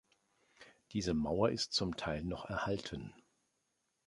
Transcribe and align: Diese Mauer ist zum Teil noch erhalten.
Diese 0.93 1.13
Mauer 1.13 1.51
ist 1.51 1.73
zum 1.73 1.95
Teil 1.95 2.23
noch 2.23 2.49
erhalten. 2.49 3.13